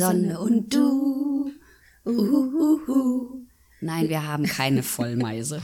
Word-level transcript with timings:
Sonne 0.00 0.40
und 0.40 0.74
du. 0.74 1.52
Uhuhu. 2.04 3.46
Nein, 3.80 4.08
wir 4.08 4.26
haben 4.26 4.44
keine 4.44 4.82
Vollmeise. 4.82 5.62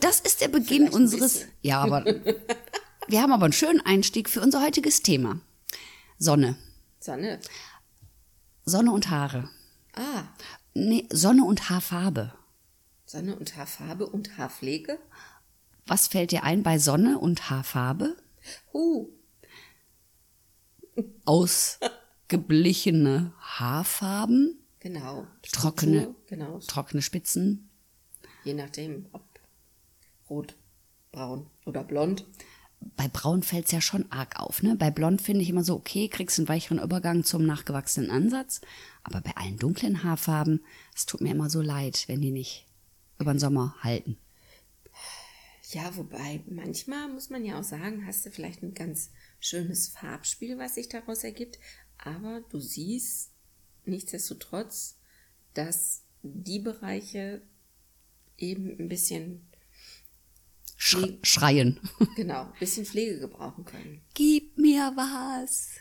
Das 0.00 0.20
ist 0.20 0.40
der 0.40 0.48
Beginn 0.48 0.88
unseres. 0.88 1.46
Ja, 1.62 1.80
aber 1.80 2.04
wir 2.04 3.22
haben 3.22 3.32
aber 3.32 3.44
einen 3.44 3.52
schönen 3.52 3.80
Einstieg 3.80 4.28
für 4.28 4.40
unser 4.40 4.62
heutiges 4.62 5.02
Thema. 5.02 5.40
Sonne. 6.18 6.56
Sonne. 7.00 7.40
Sonne 8.64 8.92
und 8.92 9.10
Haare. 9.10 9.48
Ah. 9.94 10.24
Nee, 10.74 11.06
Sonne 11.10 11.44
und 11.44 11.68
Haarfarbe. 11.70 12.32
Sonne 13.04 13.34
und 13.34 13.56
Haarfarbe 13.56 14.06
und 14.06 14.38
Haarpflege? 14.38 14.98
Was 15.86 16.06
fällt 16.08 16.30
dir 16.30 16.44
ein 16.44 16.62
bei 16.62 16.78
Sonne 16.78 17.18
und 17.18 17.50
Haarfarbe? 17.50 18.16
Huh. 18.72 19.08
Ausgeblichene 22.30 23.32
Haarfarben. 23.40 24.56
Genau. 24.78 25.26
Trockene, 25.50 26.02
Struktur, 26.02 26.24
genau. 26.28 26.58
trockene 26.60 27.02
Spitzen. 27.02 27.68
Je 28.44 28.54
nachdem, 28.54 29.06
ob 29.10 29.24
rot, 30.28 30.54
braun 31.10 31.50
oder 31.66 31.82
blond. 31.82 32.24
Bei 32.96 33.08
Braun 33.08 33.42
fällt 33.42 33.66
es 33.66 33.72
ja 33.72 33.80
schon 33.80 34.10
arg 34.12 34.38
auf, 34.38 34.62
ne? 34.62 34.76
Bei 34.76 34.92
Blond 34.92 35.20
finde 35.20 35.42
ich 35.42 35.50
immer 35.50 35.64
so, 35.64 35.74
okay, 35.74 36.08
kriegst 36.08 36.38
einen 36.38 36.48
weicheren 36.48 36.78
Übergang 36.78 37.24
zum 37.24 37.44
nachgewachsenen 37.44 38.12
Ansatz. 38.12 38.60
Aber 39.02 39.20
bei 39.20 39.36
allen 39.36 39.58
dunklen 39.58 40.04
Haarfarben, 40.04 40.64
es 40.94 41.06
tut 41.06 41.20
mir 41.20 41.32
immer 41.32 41.50
so 41.50 41.60
leid, 41.60 42.04
wenn 42.06 42.20
die 42.20 42.30
nicht 42.30 42.64
über 43.18 43.34
den 43.34 43.40
Sommer 43.40 43.74
halten. 43.80 44.18
Ja, 45.72 45.96
wobei 45.96 46.44
manchmal 46.48 47.08
muss 47.08 47.28
man 47.28 47.44
ja 47.44 47.58
auch 47.58 47.64
sagen, 47.64 48.06
hast 48.06 48.24
du 48.24 48.30
vielleicht 48.30 48.62
ein 48.62 48.74
ganz 48.74 49.10
schönes 49.40 49.88
Farbspiel, 49.88 50.58
was 50.58 50.76
sich 50.76 50.88
daraus 50.88 51.22
ergibt, 51.22 51.58
aber 52.04 52.40
du 52.50 52.58
siehst 52.60 53.30
nichtsdestotrotz, 53.84 54.98
dass 55.54 56.02
die 56.22 56.58
Bereiche 56.60 57.42
eben 58.36 58.78
ein 58.78 58.88
bisschen 58.88 59.46
Sch 60.76 60.96
Pflege- 60.96 61.18
schreien. 61.26 61.80
genau, 62.16 62.44
ein 62.52 62.58
bisschen 62.58 62.86
Pflege 62.86 63.18
gebrauchen 63.20 63.64
können. 63.64 64.02
Gib 64.14 64.56
mir 64.56 64.92
was. 64.96 65.80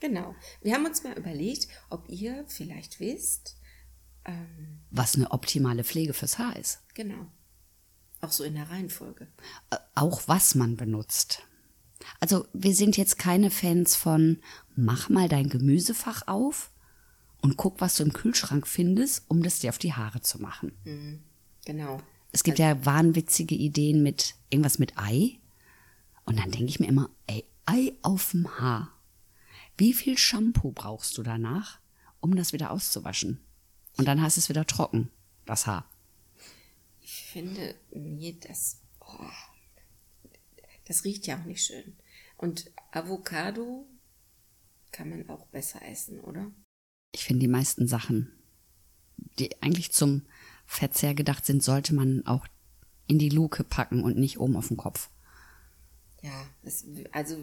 Genau. 0.00 0.34
Wir 0.62 0.74
haben 0.74 0.86
uns 0.86 1.02
mal 1.04 1.16
überlegt, 1.18 1.68
ob 1.90 2.08
ihr 2.08 2.44
vielleicht 2.48 3.00
wisst, 3.00 3.56
ähm, 4.24 4.80
Was 4.90 5.14
eine 5.16 5.30
optimale 5.30 5.84
Pflege 5.84 6.12
fürs 6.14 6.38
Haar 6.38 6.56
ist. 6.56 6.80
genau, 6.94 7.30
auch 8.20 8.32
so 8.32 8.44
in 8.44 8.54
der 8.54 8.68
Reihenfolge. 8.70 9.28
Äh, 9.70 9.76
Auch 9.94 10.26
was 10.28 10.54
man 10.54 10.76
benutzt. 10.76 11.42
Also 12.20 12.46
wir 12.52 12.74
sind 12.74 12.96
jetzt 12.96 13.18
keine 13.18 13.50
Fans 13.50 13.94
von 13.96 14.42
mach 14.76 15.08
mal 15.08 15.28
dein 15.28 15.48
Gemüsefach 15.48 16.26
auf 16.26 16.70
und 17.40 17.56
guck, 17.56 17.80
was 17.80 17.96
du 17.96 18.04
im 18.04 18.12
Kühlschrank 18.12 18.66
findest, 18.66 19.24
um 19.28 19.42
das 19.42 19.58
dir 19.58 19.70
auf 19.70 19.78
die 19.78 19.94
Haare 19.94 20.20
zu 20.20 20.40
machen. 20.40 21.20
Genau. 21.64 22.00
Es 22.32 22.44
gibt 22.44 22.58
ja 22.58 22.84
wahnwitzige 22.84 23.54
Ideen 23.54 24.02
mit 24.02 24.34
irgendwas 24.50 24.78
mit 24.78 24.98
Ei. 24.98 25.38
Und 26.24 26.38
dann 26.38 26.50
denke 26.50 26.66
ich 26.66 26.80
mir 26.80 26.88
immer, 26.88 27.10
ey, 27.26 27.44
Ei 27.64 27.92
auf 28.02 28.32
dem 28.32 28.58
Haar. 28.58 28.92
Wie 29.78 29.92
viel 29.92 30.18
Shampoo 30.18 30.72
brauchst 30.72 31.16
du 31.18 31.22
danach, 31.22 31.78
um 32.20 32.36
das 32.36 32.52
wieder 32.52 32.70
auszuwaschen? 32.70 33.40
Und 33.96 34.06
dann 34.06 34.20
hast 34.20 34.36
du 34.36 34.40
es 34.40 34.48
wieder 34.48 34.66
trocken, 34.66 35.10
das 35.46 35.66
Haar. 35.66 35.88
Ich 37.00 37.22
finde, 37.24 37.74
nee, 37.92 38.36
das, 38.46 38.80
oh, 39.00 39.30
das 40.86 41.04
riecht 41.04 41.26
ja 41.26 41.38
auch 41.38 41.44
nicht 41.44 41.64
schön. 41.64 41.96
Und 42.36 42.70
Avocado 42.90 43.86
kann 44.96 45.10
man 45.10 45.28
auch 45.28 45.46
besser 45.48 45.82
essen, 45.82 46.20
oder? 46.20 46.50
Ich 47.12 47.24
finde 47.24 47.40
die 47.40 47.48
meisten 47.48 47.86
Sachen, 47.86 48.32
die 49.38 49.62
eigentlich 49.62 49.92
zum 49.92 50.22
Verzehr 50.64 51.14
gedacht 51.14 51.44
sind, 51.44 51.62
sollte 51.62 51.94
man 51.94 52.26
auch 52.26 52.46
in 53.06 53.18
die 53.18 53.28
Luke 53.28 53.62
packen 53.62 54.02
und 54.02 54.16
nicht 54.16 54.40
oben 54.40 54.56
auf 54.56 54.68
den 54.68 54.78
Kopf. 54.78 55.10
Ja, 56.22 56.46
es, 56.62 56.86
also, 57.12 57.36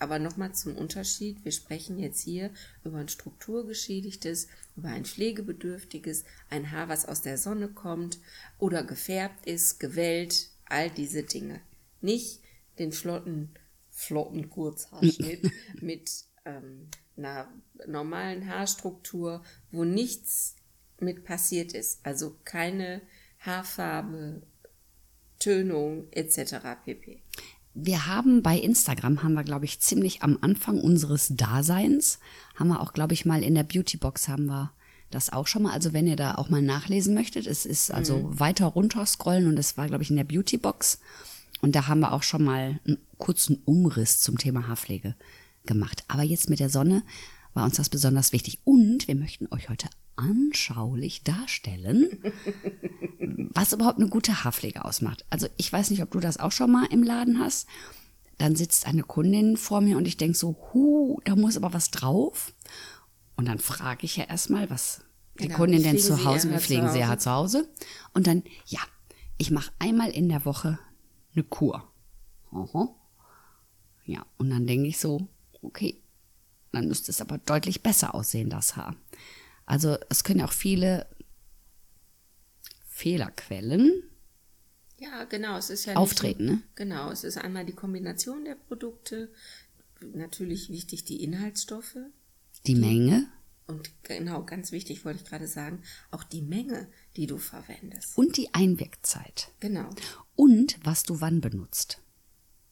aber 0.00 0.18
nochmal 0.18 0.54
zum 0.54 0.74
Unterschied. 0.74 1.44
Wir 1.44 1.52
sprechen 1.52 1.98
jetzt 1.98 2.22
hier 2.22 2.50
über 2.82 2.98
ein 2.98 3.08
strukturgeschädigtes, 3.08 4.48
über 4.74 4.88
ein 4.88 5.04
pflegebedürftiges, 5.04 6.24
ein 6.48 6.72
Haar, 6.72 6.88
was 6.88 7.04
aus 7.04 7.20
der 7.20 7.36
Sonne 7.36 7.68
kommt 7.68 8.18
oder 8.58 8.82
gefärbt 8.82 9.46
ist, 9.46 9.78
gewellt, 9.80 10.48
all 10.64 10.90
diese 10.90 11.24
Dinge. 11.24 11.60
Nicht 12.00 12.40
den 12.78 12.90
flotten, 12.90 13.50
flotten 13.90 14.48
Kurzhaarschnitt 14.48 15.52
mit 15.82 16.24
ähm, 16.44 16.88
einer 17.16 17.48
normalen 17.86 18.48
Haarstruktur, 18.48 19.42
wo 19.70 19.84
nichts 19.84 20.56
mit 21.00 21.24
passiert 21.24 21.72
ist. 21.72 22.04
Also 22.04 22.36
keine 22.44 23.02
Haarfarbe, 23.40 24.42
Tönung 25.38 26.06
etc. 26.12 26.56
pp. 26.84 27.22
Wir 27.74 28.06
haben 28.06 28.42
bei 28.42 28.56
Instagram, 28.56 29.22
haben 29.22 29.34
wir, 29.34 29.42
glaube 29.42 29.64
ich, 29.64 29.80
ziemlich 29.80 30.22
am 30.22 30.38
Anfang 30.40 30.80
unseres 30.80 31.32
Daseins, 31.34 32.20
haben 32.54 32.68
wir 32.68 32.80
auch, 32.80 32.92
glaube 32.92 33.14
ich, 33.14 33.24
mal 33.26 33.42
in 33.42 33.54
der 33.54 33.64
Beautybox 33.64 34.28
haben 34.28 34.46
wir 34.46 34.72
das 35.10 35.32
auch 35.32 35.46
schon 35.46 35.64
mal. 35.64 35.72
Also 35.72 35.92
wenn 35.92 36.06
ihr 36.06 36.16
da 36.16 36.36
auch 36.36 36.50
mal 36.50 36.62
nachlesen 36.62 37.14
möchtet, 37.14 37.46
es 37.46 37.66
ist 37.66 37.90
also 37.90 38.38
weiter 38.38 38.66
runter 38.66 39.04
scrollen 39.06 39.48
und 39.48 39.58
es 39.58 39.76
war, 39.76 39.86
glaube 39.88 40.02
ich, 40.02 40.10
in 40.10 40.16
der 40.16 40.24
Beautybox. 40.24 41.00
Und 41.60 41.74
da 41.74 41.88
haben 41.88 42.00
wir 42.00 42.12
auch 42.12 42.22
schon 42.22 42.44
mal 42.44 42.80
einen 42.86 42.98
kurzen 43.18 43.60
Umriss 43.64 44.20
zum 44.20 44.38
Thema 44.38 44.68
Haarpflege 44.68 45.14
gemacht. 45.66 46.04
Aber 46.08 46.22
jetzt 46.22 46.50
mit 46.50 46.60
der 46.60 46.70
Sonne 46.70 47.02
war 47.52 47.64
uns 47.64 47.76
das 47.76 47.88
besonders 47.88 48.32
wichtig. 48.32 48.58
Und 48.64 49.08
wir 49.08 49.14
möchten 49.14 49.48
euch 49.52 49.68
heute 49.68 49.88
anschaulich 50.16 51.22
darstellen, 51.24 52.18
was 53.54 53.72
überhaupt 53.72 53.98
eine 53.98 54.08
gute 54.08 54.44
Haarpflege 54.44 54.84
ausmacht. 54.84 55.24
Also 55.30 55.48
ich 55.56 55.72
weiß 55.72 55.90
nicht, 55.90 56.02
ob 56.02 56.10
du 56.10 56.20
das 56.20 56.38
auch 56.38 56.52
schon 56.52 56.70
mal 56.70 56.86
im 56.86 57.02
Laden 57.02 57.38
hast. 57.38 57.66
Dann 58.38 58.56
sitzt 58.56 58.86
eine 58.86 59.02
Kundin 59.02 59.56
vor 59.56 59.80
mir 59.80 59.96
und 59.96 60.08
ich 60.08 60.16
denk 60.16 60.36
so, 60.36 60.56
hu, 60.72 61.20
da 61.24 61.36
muss 61.36 61.56
aber 61.56 61.72
was 61.72 61.90
drauf. 61.90 62.52
Und 63.36 63.46
dann 63.46 63.58
frage 63.58 64.04
ich 64.04 64.16
ja 64.16 64.24
erstmal, 64.24 64.70
was 64.70 65.02
die 65.38 65.46
Genau, 65.46 65.58
Kundin 65.58 65.82
denn 65.82 65.98
zu 65.98 66.24
Hause, 66.24 66.50
wir 66.50 66.60
pflegen 66.60 66.90
sie 66.90 67.00
ja 67.00 67.18
zu 67.18 67.30
Hause. 67.30 67.68
Und 68.12 68.26
dann, 68.26 68.44
ja, 68.66 68.80
ich 69.38 69.50
mache 69.50 69.72
einmal 69.78 70.10
in 70.10 70.28
der 70.28 70.44
Woche 70.44 70.78
eine 71.34 71.44
Kur. 71.44 71.88
Aha. 72.52 72.88
Ja, 74.04 74.26
und 74.36 74.50
dann 74.50 74.66
denke 74.66 74.88
ich 74.88 74.98
so, 74.98 75.28
okay, 75.64 76.00
dann 76.72 76.88
müsste 76.88 77.10
es 77.10 77.20
aber 77.20 77.38
deutlich 77.38 77.82
besser 77.82 78.14
aussehen, 78.14 78.50
das 78.50 78.76
Haar. 78.76 78.96
Also 79.66 79.96
es 80.10 80.24
können 80.24 80.40
ja 80.40 80.46
auch 80.46 80.52
viele 80.52 81.06
Fehlerquellen 82.88 84.02
Ja, 84.98 85.24
genau. 85.24 85.56
Es 85.56 85.70
ist 85.70 85.86
ja 85.86 85.96
Auftreten, 85.96 86.44
nicht, 86.46 86.54
ne? 86.56 86.62
Genau, 86.74 87.10
es 87.10 87.24
ist 87.24 87.38
einmal 87.38 87.64
die 87.64 87.72
Kombination 87.72 88.44
der 88.44 88.54
Produkte, 88.54 89.32
natürlich 90.00 90.68
wichtig 90.70 91.04
die 91.04 91.22
Inhaltsstoffe 91.22 91.96
Die 92.66 92.74
Menge 92.74 93.26
und 93.66 93.90
genau, 94.02 94.44
ganz 94.44 94.72
wichtig 94.72 95.04
wollte 95.06 95.20
ich 95.22 95.28
gerade 95.28 95.48
sagen, 95.48 95.82
auch 96.10 96.22
die 96.22 96.42
Menge, 96.42 96.86
die 97.16 97.26
du 97.26 97.38
verwendest. 97.38 98.16
und 98.18 98.36
die 98.36 98.52
Einwirkzeit. 98.52 99.50
Genau, 99.60 99.88
Und 100.36 100.78
was 100.84 101.02
du 101.02 101.20
wann 101.22 101.40
benutzt. 101.40 102.02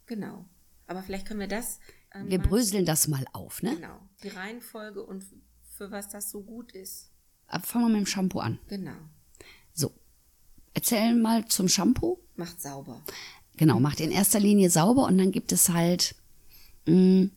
genau. 0.06 0.44
Aber 0.88 1.02
vielleicht 1.02 1.26
können 1.26 1.40
wir 1.40 1.48
das. 1.48 1.78
Ähm, 2.14 2.30
Wir 2.30 2.38
bröseln 2.38 2.84
das 2.84 3.08
mal 3.08 3.24
auf, 3.32 3.62
ne? 3.62 3.76
Genau, 3.76 3.98
die 4.22 4.28
Reihenfolge 4.28 5.02
und 5.02 5.24
für 5.76 5.90
was 5.90 6.08
das 6.08 6.30
so 6.30 6.42
gut 6.42 6.72
ist. 6.72 7.10
Aber 7.46 7.64
Fangen 7.64 7.86
wir 7.86 7.98
mit 7.98 8.06
dem 8.06 8.06
Shampoo 8.06 8.40
an. 8.40 8.58
Genau, 8.68 8.96
So. 9.74 9.92
Erzähl 10.74 11.14
mal 11.14 11.46
zum 11.48 11.68
Shampoo. 11.68 12.18
macht 12.36 12.60
sauber. 12.62 13.02
Genau, 13.58 13.78
macht 13.78 14.00
in 14.00 14.10
erster 14.10 14.40
Linie 14.40 14.70
sauber 14.70 15.04
und 15.04 15.18
dann 15.18 15.30
gibt 15.32 15.52
es 15.52 15.68
halt 15.68 16.14
mh, 16.86 17.28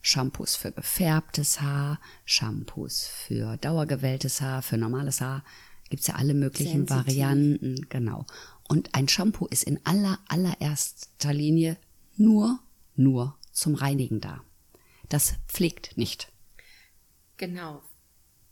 Shampoos 0.00 0.54
für 0.54 0.70
gefärbtes 0.70 1.60
Haar, 1.60 1.98
Shampoos 2.24 3.06
für 3.06 3.56
dauergewelltes 3.56 4.40
Haar, 4.40 4.62
für 4.62 4.76
normales 4.76 5.20
Haar. 5.20 5.42
Gibt's 5.90 6.06
ja 6.06 6.14
alle 6.14 6.34
möglichen 6.34 6.86
Sensitiv. 6.86 7.06
Varianten, 7.06 7.86
genau. 7.88 8.24
Und 8.68 8.94
ein 8.94 9.08
Shampoo 9.08 9.46
ist 9.46 9.64
in 9.64 9.80
aller, 9.84 10.18
allererster 10.28 11.32
Linie 11.32 11.76
nur, 12.16 12.60
nur 12.96 13.36
zum 13.54 13.74
Reinigen 13.74 14.20
da. 14.20 14.44
Das 15.08 15.36
pflegt 15.48 15.96
nicht. 15.96 16.30
Genau. 17.38 17.82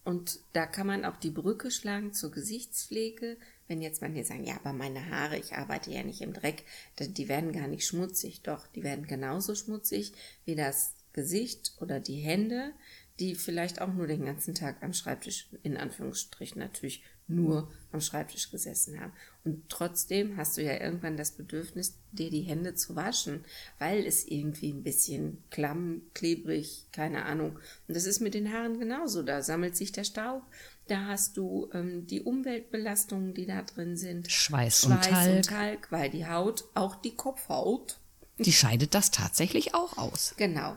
Und 0.05 0.41
da 0.53 0.67
kann 0.67 0.87
man 0.87 1.05
auch 1.05 1.17
die 1.17 1.31
Brücke 1.31 1.71
schlagen 1.71 2.13
zur 2.13 2.33
Gesichtspflege. 2.33 3.37
Wenn 3.69 3.81
jetzt 3.81 4.03
manche 4.03 4.25
sagen, 4.25 4.45
ja, 4.45 4.57
aber 4.57 4.73
meine 4.73 5.11
Haare, 5.11 5.39
ich 5.39 5.55
arbeite 5.55 5.93
ja 5.93 6.03
nicht 6.03 6.23
im 6.23 6.33
Dreck, 6.33 6.65
die 6.99 7.29
werden 7.29 7.53
gar 7.53 7.69
nicht 7.69 7.87
schmutzig. 7.87 8.43
Doch, 8.43 8.67
die 8.67 8.83
werden 8.83 9.07
genauso 9.07 9.55
schmutzig 9.55 10.13
wie 10.45 10.57
das 10.57 10.95
Gesicht 11.13 11.75
oder 11.81 12.01
die 12.01 12.17
Hände, 12.17 12.73
die 13.21 13.35
vielleicht 13.35 13.81
auch 13.81 13.93
nur 13.93 14.07
den 14.07 14.25
ganzen 14.25 14.55
Tag 14.55 14.83
am 14.83 14.93
Schreibtisch, 14.93 15.49
in 15.63 15.77
Anführungsstrichen 15.77 16.59
natürlich 16.59 17.05
nur 17.35 17.71
am 17.93 18.01
Schreibtisch 18.01 18.51
gesessen 18.51 19.01
haben. 19.01 19.13
Und 19.45 19.69
trotzdem 19.69 20.37
hast 20.37 20.57
du 20.57 20.63
ja 20.63 20.81
irgendwann 20.81 21.17
das 21.17 21.33
Bedürfnis, 21.33 21.99
dir 22.13 22.31
die 22.31 22.43
Hände 22.43 22.75
zu 22.75 22.97
waschen, 22.97 23.45
weil 23.79 24.07
es 24.07 24.27
irgendwie 24.27 24.73
ein 24.73 24.83
bisschen 24.83 25.43
klamm, 25.51 26.03
klebrig, 26.15 26.87
keine 26.93 27.25
Ahnung. 27.25 27.59
Und 27.89 27.97
das 27.97 28.07
ist 28.07 28.21
mit 28.21 28.35
den 28.35 28.53
Haaren 28.53 28.79
genauso. 28.79 29.23
Da 29.23 29.43
sammelt 29.43 29.77
sich 29.77 29.93
der 29.93 30.05
Staub, 30.05 30.43
da 30.89 31.07
hast 31.07 31.37
du 31.37 31.69
ähm, 31.73 32.07
die 32.07 32.23
Umweltbelastungen, 32.23 33.35
die 33.35 33.47
da 33.47 33.63
drin 33.63 33.97
sind. 33.97 34.31
Schweiß, 34.31 34.83
Schweiß 34.83 34.87
und, 34.87 35.05
Talg. 35.05 35.37
und 35.37 35.47
Talg, 35.47 35.93
weil 35.93 36.11
die 36.11 36.27
Haut, 36.27 36.65
auch 36.75 36.97
die 36.97 37.15
Kopfhaut, 37.15 37.99
Die 38.39 38.53
scheidet 38.53 38.95
das 38.95 39.11
tatsächlich 39.11 39.75
auch 39.75 39.99
aus. 39.99 40.35
Genau. 40.37 40.77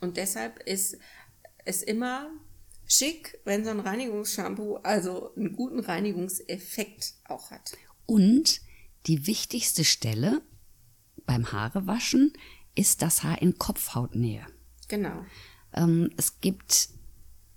Und 0.00 0.16
deshalb 0.16 0.60
ist 0.60 0.98
es 1.64 1.82
immer 1.82 2.30
schick, 2.86 3.38
wenn 3.44 3.64
so 3.64 3.70
ein 3.70 3.80
Reinigungsshampoo 3.80 4.76
also 4.76 5.34
einen 5.34 5.54
guten 5.54 5.80
Reinigungseffekt 5.80 7.14
auch 7.24 7.50
hat. 7.50 7.72
Und 8.06 8.60
die 9.06 9.26
wichtigste 9.26 9.84
Stelle 9.84 10.42
beim 11.26 11.52
Haarewaschen 11.52 12.32
ist 12.74 13.02
das 13.02 13.22
Haar 13.22 13.42
in 13.42 13.58
Kopfhautnähe. 13.58 14.46
Genau. 14.88 15.24
Ähm, 15.74 16.10
es 16.16 16.40
gibt 16.40 16.90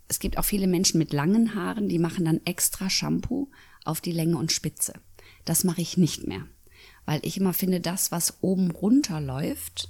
es 0.09 0.19
gibt 0.19 0.39
auch 0.39 0.45
viele 0.45 0.65
Menschen 0.65 0.97
mit 0.97 1.13
langen 1.13 1.53
Haaren, 1.53 1.87
die 1.87 1.99
machen 1.99 2.25
dann 2.25 2.41
extra 2.43 2.89
Shampoo 2.89 3.51
auf 3.85 4.01
die 4.01 4.11
Länge 4.11 4.37
und 4.37 4.51
Spitze. 4.51 4.93
Das 5.45 5.63
mache 5.63 5.81
ich 5.81 5.97
nicht 5.97 6.25
mehr, 6.27 6.47
weil 7.05 7.19
ich 7.23 7.37
immer 7.37 7.53
finde, 7.53 7.79
das, 7.79 8.11
was 8.11 8.41
oben 8.41 8.71
runter 8.71 9.21
läuft 9.21 9.89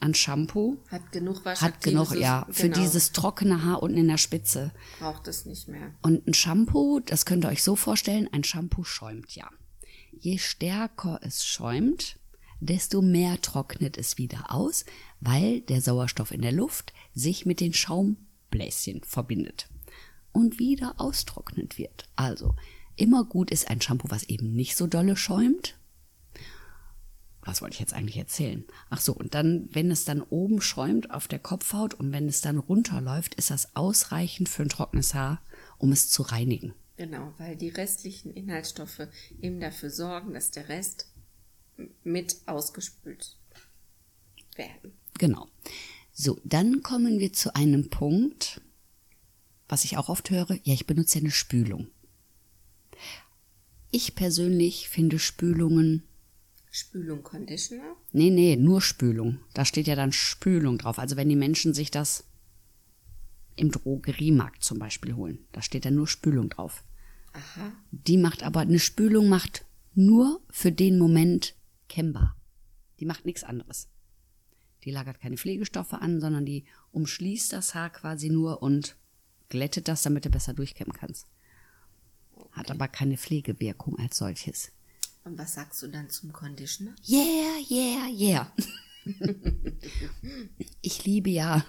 an 0.00 0.14
Shampoo, 0.14 0.78
Hat 0.88 1.12
genug 1.12 1.44
Wasch. 1.44 1.60
hat 1.60 1.82
genug, 1.82 2.14
ja, 2.16 2.46
für 2.50 2.68
genau, 2.68 2.80
dieses 2.80 3.12
trockene 3.12 3.64
Haar 3.64 3.82
unten 3.82 3.98
in 3.98 4.08
der 4.08 4.18
Spitze. 4.18 4.72
braucht 4.98 5.28
es 5.28 5.44
nicht 5.46 5.68
mehr. 5.68 5.94
Und 6.02 6.26
ein 6.26 6.34
Shampoo, 6.34 7.00
das 7.00 7.26
könnt 7.26 7.44
ihr 7.44 7.48
euch 7.50 7.62
so 7.62 7.76
vorstellen, 7.76 8.28
ein 8.32 8.44
Shampoo 8.44 8.84
schäumt 8.84 9.34
ja. 9.34 9.48
Je 10.12 10.38
stärker 10.38 11.20
es 11.22 11.44
schäumt, 11.46 12.18
desto 12.60 13.00
mehr 13.02 13.40
trocknet 13.40 13.96
es 13.96 14.18
wieder 14.18 14.52
aus, 14.52 14.84
weil 15.20 15.60
der 15.62 15.80
Sauerstoff 15.80 16.30
in 16.30 16.42
der 16.42 16.52
Luft 16.52 16.92
sich 17.14 17.46
mit 17.46 17.60
den 17.60 17.72
Schaumbläschen 17.74 19.02
verbindet 19.04 19.68
und 20.32 20.58
wieder 20.58 20.94
austrocknet 20.98 21.78
wird. 21.78 22.08
Also 22.16 22.54
immer 22.96 23.24
gut 23.24 23.50
ist 23.50 23.68
ein 23.70 23.80
Shampoo, 23.80 24.10
was 24.10 24.24
eben 24.24 24.52
nicht 24.54 24.76
so 24.76 24.86
dolle 24.86 25.16
schäumt. 25.16 25.76
Was 27.50 27.62
wollte 27.62 27.74
ich 27.74 27.80
jetzt 27.80 27.94
eigentlich 27.94 28.16
erzählen? 28.16 28.64
Ach 28.90 29.00
so, 29.00 29.12
und 29.12 29.34
dann, 29.34 29.68
wenn 29.72 29.90
es 29.90 30.04
dann 30.04 30.22
oben 30.22 30.60
schäumt 30.60 31.10
auf 31.10 31.26
der 31.26 31.40
Kopfhaut 31.40 31.94
und 31.94 32.12
wenn 32.12 32.28
es 32.28 32.42
dann 32.42 32.58
runterläuft, 32.58 33.34
ist 33.34 33.50
das 33.50 33.74
ausreichend 33.74 34.48
für 34.48 34.62
ein 34.62 34.68
trockenes 34.68 35.14
Haar, 35.14 35.42
um 35.76 35.90
es 35.90 36.08
zu 36.08 36.22
reinigen. 36.22 36.74
Genau, 36.96 37.34
weil 37.38 37.56
die 37.56 37.70
restlichen 37.70 38.30
Inhaltsstoffe 38.30 39.08
eben 39.42 39.58
dafür 39.58 39.90
sorgen, 39.90 40.32
dass 40.32 40.52
der 40.52 40.68
Rest 40.68 41.08
mit 42.04 42.36
ausgespült 42.46 43.36
werden. 44.54 44.92
Genau. 45.18 45.48
So, 46.12 46.38
dann 46.44 46.84
kommen 46.84 47.18
wir 47.18 47.32
zu 47.32 47.56
einem 47.56 47.90
Punkt, 47.90 48.60
was 49.68 49.84
ich 49.84 49.96
auch 49.96 50.08
oft 50.08 50.30
höre. 50.30 50.52
Ja, 50.62 50.74
ich 50.74 50.86
benutze 50.86 51.18
ja 51.18 51.22
eine 51.24 51.32
Spülung. 51.32 51.88
Ich 53.90 54.14
persönlich 54.14 54.88
finde 54.88 55.18
Spülungen, 55.18 56.04
Spülung 56.70 57.22
Conditioner. 57.22 57.96
nee, 58.12 58.30
nee, 58.30 58.56
nur 58.56 58.80
Spülung. 58.80 59.40
Da 59.54 59.64
steht 59.64 59.88
ja 59.88 59.96
dann 59.96 60.12
Spülung 60.12 60.78
drauf. 60.78 60.98
Also 60.98 61.16
wenn 61.16 61.28
die 61.28 61.36
Menschen 61.36 61.74
sich 61.74 61.90
das 61.90 62.24
im 63.56 63.72
Drogeriemarkt 63.72 64.62
zum 64.62 64.78
Beispiel 64.78 65.14
holen, 65.14 65.40
da 65.52 65.62
steht 65.62 65.84
dann 65.84 65.96
nur 65.96 66.06
Spülung 66.06 66.48
drauf. 66.48 66.84
Aha. 67.32 67.72
Die 67.90 68.16
macht 68.16 68.42
aber, 68.42 68.60
eine 68.60 68.78
Spülung 68.78 69.28
macht 69.28 69.64
nur 69.94 70.40
für 70.50 70.72
den 70.72 70.98
Moment 70.98 71.54
kennbar. 71.88 72.36
Die 73.00 73.04
macht 73.04 73.24
nichts 73.26 73.44
anderes. 73.44 73.88
Die 74.84 74.90
lagert 74.90 75.20
keine 75.20 75.36
Pflegestoffe 75.36 75.94
an, 75.94 76.20
sondern 76.20 76.46
die 76.46 76.64
umschließt 76.92 77.52
das 77.52 77.74
Haar 77.74 77.90
quasi 77.90 78.30
nur 78.30 78.62
und 78.62 78.96
glättet 79.48 79.88
das, 79.88 80.02
damit 80.02 80.24
du 80.24 80.30
besser 80.30 80.54
durchkämmen 80.54 80.96
kannst. 80.96 81.26
Hat 82.52 82.70
aber 82.70 82.88
keine 82.88 83.18
Pflegewirkung 83.18 83.98
als 83.98 84.16
solches. 84.16 84.72
Und 85.24 85.38
was 85.38 85.54
sagst 85.54 85.82
du 85.82 85.88
dann 85.88 86.10
zum 86.10 86.32
Conditioner? 86.32 86.94
Yeah, 87.06 87.58
yeah, 87.70 88.08
yeah. 88.08 88.52
ich 90.80 91.04
liebe 91.04 91.28
ja 91.30 91.64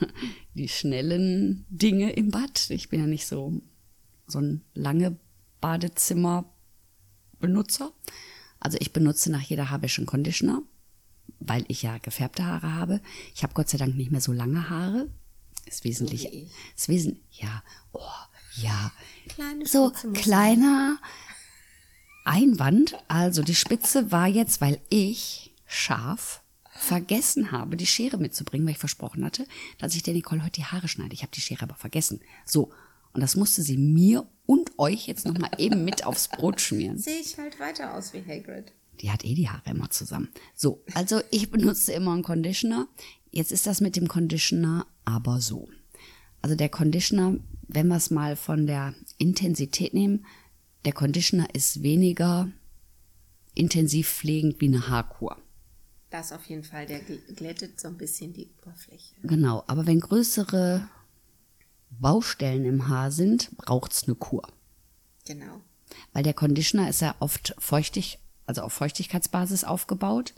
die 0.53 0.69
schnellen 0.69 1.65
Dinge 1.69 2.13
im 2.13 2.31
Bad. 2.31 2.69
Ich 2.69 2.89
bin 2.89 3.01
ja 3.01 3.07
nicht 3.07 3.27
so, 3.27 3.61
so 4.27 4.39
ein 4.39 4.63
lange 4.73 5.17
Badezimmer-Benutzer. 5.59 7.91
Also 8.59 8.77
ich 8.79 8.93
benutze 8.93 9.29
nach 9.31 9.41
jeder 9.41 9.69
Haarwäsche 9.69 9.99
einen 10.01 10.07
Conditioner, 10.07 10.63
weil 11.39 11.65
ich 11.67 11.81
ja 11.81 11.97
gefärbte 11.97 12.45
Haare 12.45 12.73
habe. 12.73 13.01
Ich 13.33 13.43
habe 13.43 13.53
Gott 13.53 13.67
sei 13.69 13.77
Dank 13.77 13.95
nicht 13.95 14.11
mehr 14.11 14.21
so 14.21 14.31
lange 14.31 14.69
Haare. 14.69 15.09
Ist 15.65 15.83
wesentlich, 15.83 16.23
wie 16.23 16.43
ich. 16.43 16.51
ist 16.75 16.89
wesentlich, 16.89 17.23
ja, 17.31 17.63
oh, 17.93 18.01
ja. 18.55 18.91
Kleine 19.27 19.65
So 19.65 19.91
kleiner 20.13 20.99
Einwand. 22.23 22.95
Also 23.07 23.43
die 23.43 23.55
Spitze 23.55 24.11
war 24.11 24.27
jetzt, 24.27 24.61
weil 24.61 24.79
ich 24.89 25.53
scharf 25.65 26.41
vergessen 26.71 27.51
habe, 27.51 27.77
die 27.77 27.85
Schere 27.85 28.17
mitzubringen, 28.17 28.65
weil 28.65 28.73
ich 28.73 28.79
versprochen 28.79 29.23
hatte, 29.23 29.45
dass 29.77 29.95
ich 29.95 30.03
der 30.03 30.13
Nicole 30.13 30.41
heute 30.41 30.61
die 30.61 30.65
Haare 30.65 30.87
schneide. 30.87 31.13
Ich 31.13 31.21
habe 31.21 31.31
die 31.33 31.41
Schere 31.41 31.63
aber 31.63 31.75
vergessen. 31.75 32.21
So. 32.45 32.71
Und 33.13 33.21
das 33.21 33.35
musste 33.35 33.61
sie 33.61 33.77
mir 33.77 34.25
und 34.45 34.71
euch 34.79 35.07
jetzt 35.07 35.25
nochmal 35.25 35.51
eben 35.57 35.83
mit 35.83 36.05
aufs 36.05 36.29
Brot 36.29 36.61
schmieren. 36.61 36.97
Sehe 36.97 37.19
ich 37.19 37.37
halt 37.37 37.59
weiter 37.59 37.93
aus 37.93 38.13
wie 38.13 38.23
Hagrid. 38.25 38.71
Die 39.01 39.11
hat 39.11 39.25
eh 39.25 39.35
die 39.35 39.49
Haare 39.49 39.71
immer 39.71 39.89
zusammen. 39.89 40.29
So, 40.55 40.83
also 40.93 41.21
ich 41.29 41.51
benutze 41.51 41.91
immer 41.91 42.13
einen 42.13 42.23
Conditioner. 42.23 42.87
Jetzt 43.31 43.51
ist 43.51 43.67
das 43.67 43.81
mit 43.81 43.95
dem 43.95 44.07
Conditioner 44.07 44.85
aber 45.03 45.41
so. 45.41 45.67
Also 46.41 46.55
der 46.55 46.69
Conditioner, 46.69 47.37
wenn 47.67 47.87
wir 47.87 47.97
es 47.97 48.11
mal 48.11 48.35
von 48.35 48.65
der 48.65 48.93
Intensität 49.17 49.93
nehmen, 49.93 50.25
der 50.85 50.93
Conditioner 50.93 51.47
ist 51.53 51.83
weniger 51.83 52.49
intensiv 53.53 54.09
pflegend 54.09 54.61
wie 54.61 54.67
eine 54.67 54.87
Haarkur. 54.87 55.37
Das 56.09 56.31
auf 56.31 56.45
jeden 56.45 56.63
Fall, 56.63 56.85
der 56.85 57.01
gl- 57.01 57.33
glättet 57.35 57.79
so 57.79 57.87
ein 57.87 57.97
bisschen 57.97 58.33
die 58.33 58.49
Oberfläche. 58.61 59.15
Genau, 59.23 59.63
aber 59.67 59.85
wenn 59.85 59.99
größere 59.99 60.87
Baustellen 61.89 62.65
im 62.65 62.87
Haar 62.87 63.11
sind, 63.11 63.55
braucht's 63.57 64.03
eine 64.03 64.15
Kur. 64.15 64.47
Genau. 65.25 65.61
Weil 66.13 66.23
der 66.23 66.33
Conditioner 66.33 66.89
ist 66.89 67.01
ja 67.01 67.15
oft 67.19 67.55
feuchtig, 67.59 68.19
also 68.45 68.61
auf 68.61 68.73
Feuchtigkeitsbasis 68.73 69.63
aufgebaut. 69.63 70.33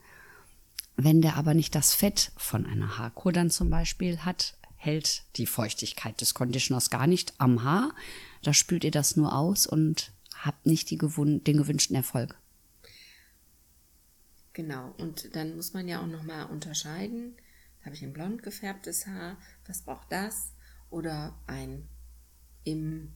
Wenn 0.95 1.21
der 1.21 1.37
aber 1.37 1.53
nicht 1.55 1.73
das 1.73 1.93
Fett 1.95 2.31
von 2.37 2.65
einer 2.65 2.97
Haarkur 2.99 3.31
dann 3.31 3.49
zum 3.49 3.69
Beispiel 3.71 4.19
hat, 4.19 4.57
hält 4.75 5.23
die 5.37 5.47
Feuchtigkeit 5.47 6.19
des 6.21 6.35
Conditioners 6.35 6.91
gar 6.91 7.07
nicht 7.07 7.33
am 7.39 7.63
Haar. 7.63 7.95
Da 8.43 8.53
spült 8.53 8.83
ihr 8.83 8.91
das 8.91 9.15
nur 9.15 9.35
aus 9.35 9.65
und 9.65 10.11
habt 10.45 10.65
nicht 10.65 10.89
die 10.89 10.97
gewun 10.97 11.43
den 11.43 11.57
gewünschten 11.57 11.95
Erfolg. 11.95 12.37
Genau. 14.53 14.93
Und 14.97 15.35
dann 15.35 15.55
muss 15.55 15.73
man 15.73 15.87
ja 15.87 16.01
auch 16.01 16.07
nochmal 16.07 16.45
unterscheiden. 16.45 17.35
Habe 17.83 17.95
ich 17.95 18.03
ein 18.03 18.13
blond 18.13 18.43
gefärbtes 18.43 19.07
Haar? 19.07 19.37
Was 19.67 19.81
braucht 19.81 20.11
das? 20.11 20.53
Oder 20.89 21.37
ein 21.47 21.87
im 22.63 23.11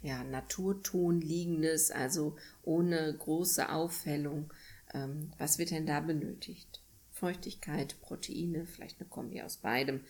ja, 0.00 0.24
Naturton 0.24 1.20
liegendes, 1.20 1.90
also 1.90 2.36
ohne 2.62 3.14
große 3.16 3.70
Aufhellung. 3.70 4.52
Ähm, 4.92 5.32
was 5.38 5.58
wird 5.58 5.70
denn 5.70 5.86
da 5.86 6.00
benötigt? 6.00 6.82
Feuchtigkeit, 7.12 8.00
Proteine, 8.00 8.66
vielleicht 8.66 9.00
eine 9.00 9.08
Kombi 9.08 9.40
aus 9.42 9.58
beidem. 9.58 10.00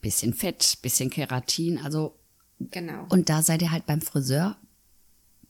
Bisschen 0.00 0.34
Fett, 0.34 0.78
bisschen 0.82 1.10
Keratin, 1.10 1.78
also 1.78 2.18
Genau. 2.70 3.06
Und 3.08 3.28
da 3.28 3.42
seid 3.42 3.62
ihr 3.62 3.70
halt 3.70 3.86
beim 3.86 4.00
Friseur 4.00 4.56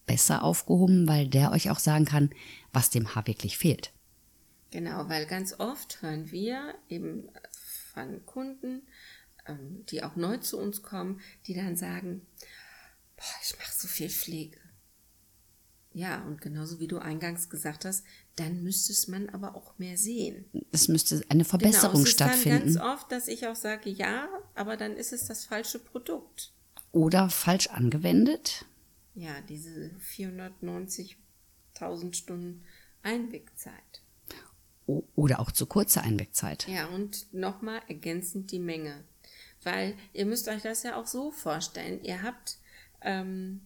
besser 0.06 0.42
aufgehoben, 0.42 1.08
weil 1.08 1.28
der 1.28 1.52
euch 1.52 1.70
auch 1.70 1.78
sagen 1.78 2.04
kann, 2.04 2.30
was 2.72 2.90
dem 2.90 3.14
Haar 3.14 3.26
wirklich 3.26 3.58
fehlt. 3.58 3.92
Genau, 4.70 5.08
weil 5.08 5.26
ganz 5.26 5.58
oft 5.58 6.02
hören 6.02 6.30
wir 6.30 6.74
eben 6.88 7.28
von 7.92 8.26
Kunden, 8.26 8.82
ähm, 9.46 9.84
die 9.88 10.02
auch 10.02 10.16
neu 10.16 10.38
zu 10.38 10.58
uns 10.58 10.82
kommen, 10.82 11.20
die 11.46 11.54
dann 11.54 11.76
sagen, 11.76 12.26
boah, 13.16 13.40
ich 13.42 13.56
mache 13.58 13.72
so 13.72 13.86
viel 13.88 14.10
Pflege. 14.10 14.58
Ja, 15.92 16.22
und 16.24 16.40
genauso 16.40 16.80
wie 16.80 16.88
du 16.88 16.98
eingangs 16.98 17.48
gesagt 17.48 17.84
hast, 17.84 18.04
dann 18.34 18.64
müsste 18.64 18.92
es 18.92 19.06
man 19.06 19.28
aber 19.28 19.54
auch 19.54 19.78
mehr 19.78 19.96
sehen. 19.96 20.44
Es 20.72 20.88
müsste 20.88 21.22
eine 21.28 21.44
Verbesserung 21.44 21.92
genau, 21.92 22.02
es 22.02 22.08
ist 22.08 22.14
stattfinden. 22.14 22.74
Dann 22.74 22.74
ganz 22.74 23.00
oft, 23.00 23.12
dass 23.12 23.28
ich 23.28 23.46
auch 23.46 23.54
sage, 23.54 23.90
ja, 23.90 24.28
aber 24.56 24.76
dann 24.76 24.96
ist 24.96 25.12
es 25.12 25.26
das 25.26 25.44
falsche 25.44 25.78
Produkt. 25.78 26.52
Oder 26.90 27.30
falsch 27.30 27.68
angewendet. 27.68 28.66
Ja, 29.14 29.40
diese 29.42 29.90
490.000 30.00 32.14
Stunden 32.14 32.64
Einwegzeit. 33.02 34.02
Oder 34.86 35.40
auch 35.40 35.50
zu 35.50 35.66
kurze 35.66 36.02
Einwegzeit. 36.02 36.68
Ja, 36.68 36.88
und 36.88 37.32
nochmal 37.32 37.80
ergänzend 37.88 38.50
die 38.50 38.58
Menge. 38.58 39.04
Weil 39.62 39.96
ihr 40.12 40.26
müsst 40.26 40.48
euch 40.48 40.62
das 40.62 40.82
ja 40.82 40.96
auch 40.96 41.06
so 41.06 41.30
vorstellen. 41.30 42.04
Ihr 42.04 42.22
habt, 42.22 42.58
ähm, 43.00 43.62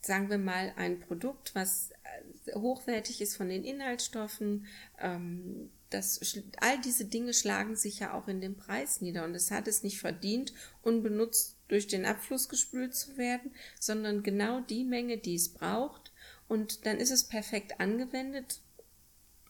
sagen 0.00 0.30
wir 0.30 0.38
mal, 0.38 0.72
ein 0.76 0.98
Produkt, 0.98 1.54
was 1.54 1.90
äh, 1.90 2.54
hochwertig 2.54 3.20
ist 3.20 3.36
von 3.36 3.48
den 3.48 3.62
Inhaltsstoffen. 3.62 4.66
Ähm, 4.98 5.70
das, 5.90 6.20
all 6.60 6.80
diese 6.80 7.04
Dinge 7.04 7.34
schlagen 7.34 7.76
sich 7.76 8.00
ja 8.00 8.14
auch 8.14 8.26
in 8.26 8.40
dem 8.40 8.56
Preis 8.56 9.00
nieder. 9.00 9.24
Und 9.24 9.36
es 9.36 9.52
hat 9.52 9.68
es 9.68 9.84
nicht 9.84 10.00
verdient, 10.00 10.52
unbenutzt 10.82 11.53
durch 11.68 11.86
den 11.86 12.04
Abfluss 12.04 12.48
gespült 12.48 12.94
zu 12.94 13.16
werden, 13.16 13.50
sondern 13.80 14.22
genau 14.22 14.60
die 14.60 14.84
Menge, 14.84 15.18
die 15.18 15.34
es 15.34 15.48
braucht. 15.48 16.12
Und 16.48 16.86
dann 16.86 16.98
ist 16.98 17.10
es 17.10 17.24
perfekt 17.24 17.80
angewendet 17.80 18.60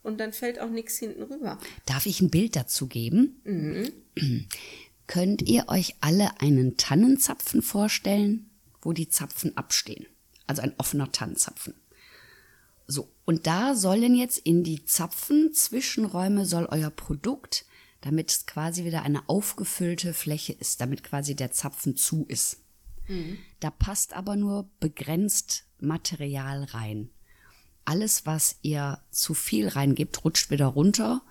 und 0.03 0.19
dann 0.19 0.33
fällt 0.33 0.61
auch 0.61 0.71
nichts 0.71 0.99
hinten 0.99 1.23
rüber. 1.23 1.59
Darf 1.87 2.07
ich 2.07 2.21
ein 2.21 2.31
Bild 2.31 2.57
dazu 2.57 2.87
geben? 2.87 3.43
Könnt 5.07 5.43
ihr 5.43 5.69
euch 5.69 5.97
alle 6.01 6.41
einen 6.41 6.77
Tannenzapfen 6.77 7.63
vorstellen, 7.63 8.49
wo 8.81 8.93
die 8.93 9.09
Zapfen 9.09 9.57
abstehen? 9.57 10.07
Also 10.47 10.63
ein 10.63 10.75
offener 10.79 11.11
Tannenzapfen. 11.11 11.75
So, 12.87 13.09
und 13.25 13.47
da 13.47 13.75
sollen 13.75 14.15
jetzt 14.15 14.39
in 14.39 14.63
die 14.63 14.85
Zapfen 14.85 15.55
Zwischenräume 15.55 16.45
soll 16.45 16.67
euer 16.67 16.91
Produkt, 16.91 17.65
damit 18.05 18.31
es 18.31 18.47
quasi 18.47 18.85
wieder 18.85 19.03
eine 19.03 19.29
aufgefüllte 19.29 20.13
Fläche 20.13 20.53
ist, 20.53 20.81
damit 20.83 21.03
quasi 21.03 21.35
der 21.35 21.53
Zapfen 21.53 21.97
zu 21.97 22.27
ist. 22.29 22.59
Da 23.61 23.71
passt 23.71 24.15
aber 24.15 24.37
nur 24.37 24.69
begrenzt 24.79 25.65
Material 25.79 26.65
rein. 26.65 27.11
Alles, 27.85 28.27
was 28.27 28.57
ihr 28.63 29.01
zu 29.11 29.35
viel 29.35 29.69
reingibt, 29.69 30.25
rutscht 30.25 30.51
wieder 30.51 30.67
runter 30.67 31.23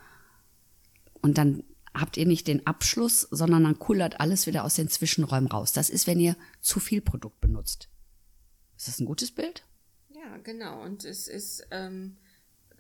und 1.21 1.37
dann 1.37 1.63
habt 1.93 2.17
ihr 2.17 2.25
nicht 2.25 2.47
den 2.47 2.65
Abschluss, 2.65 3.21
sondern 3.21 3.63
dann 3.63 3.79
kullert 3.79 4.19
alles 4.19 4.47
wieder 4.47 4.63
aus 4.63 4.75
den 4.75 4.89
Zwischenräumen 4.89 5.49
raus. 5.49 5.73
Das 5.73 5.89
ist, 5.89 6.07
wenn 6.07 6.19
ihr 6.19 6.35
zu 6.59 6.79
viel 6.79 7.01
Produkt 7.01 7.39
benutzt. 7.39 7.87
Ist 8.77 8.87
das 8.87 8.99
ein 8.99 9.05
gutes 9.05 9.31
Bild? 9.31 9.63
Ja, 10.09 10.37
genau. 10.37 10.81
Und 10.83 11.05
es 11.05 11.27
ist 11.27 11.67
ähm, 11.71 12.17